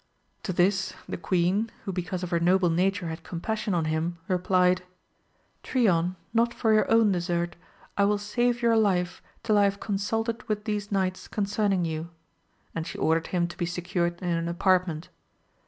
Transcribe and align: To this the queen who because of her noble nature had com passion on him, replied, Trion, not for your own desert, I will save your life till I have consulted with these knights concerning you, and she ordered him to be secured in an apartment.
To 0.41 0.51
this 0.51 0.95
the 1.07 1.15
queen 1.15 1.69
who 1.85 1.91
because 1.93 2.23
of 2.23 2.31
her 2.31 2.39
noble 2.39 2.71
nature 2.71 3.09
had 3.09 3.21
com 3.23 3.39
passion 3.39 3.75
on 3.75 3.85
him, 3.85 4.17
replied, 4.27 4.81
Trion, 5.63 6.15
not 6.33 6.55
for 6.55 6.73
your 6.73 6.89
own 6.91 7.11
desert, 7.11 7.55
I 7.95 8.05
will 8.05 8.17
save 8.17 8.63
your 8.63 8.75
life 8.77 9.21
till 9.43 9.59
I 9.59 9.65
have 9.65 9.79
consulted 9.79 10.41
with 10.49 10.63
these 10.63 10.91
knights 10.91 11.27
concerning 11.27 11.85
you, 11.85 12.09
and 12.73 12.87
she 12.87 12.97
ordered 12.97 13.27
him 13.27 13.47
to 13.49 13.57
be 13.57 13.67
secured 13.67 14.19
in 14.23 14.29
an 14.29 14.47
apartment. 14.47 15.09